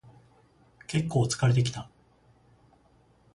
[0.87, 1.87] けっこう疲れてきた